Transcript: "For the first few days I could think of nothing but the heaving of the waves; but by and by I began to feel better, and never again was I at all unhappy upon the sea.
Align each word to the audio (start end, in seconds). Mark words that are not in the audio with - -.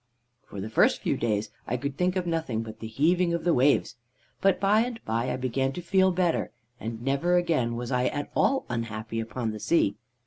"For 0.47 0.59
the 0.59 0.69
first 0.71 1.03
few 1.03 1.15
days 1.15 1.51
I 1.67 1.77
could 1.77 1.95
think 1.95 2.15
of 2.15 2.25
nothing 2.25 2.63
but 2.63 2.79
the 2.79 2.87
heaving 2.87 3.35
of 3.35 3.43
the 3.43 3.53
waves; 3.53 3.97
but 4.41 4.59
by 4.59 4.81
and 4.81 4.99
by 5.05 5.31
I 5.31 5.35
began 5.35 5.73
to 5.73 5.81
feel 5.83 6.11
better, 6.11 6.49
and 6.79 7.03
never 7.03 7.35
again 7.37 7.75
was 7.75 7.91
I 7.91 8.07
at 8.07 8.31
all 8.35 8.65
unhappy 8.67 9.19
upon 9.19 9.51
the 9.51 9.59
sea. 9.59 9.97